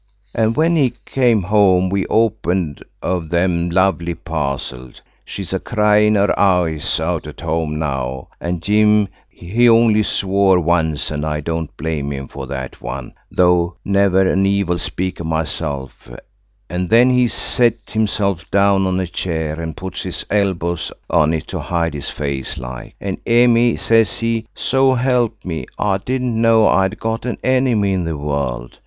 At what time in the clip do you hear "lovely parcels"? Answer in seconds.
3.69-4.99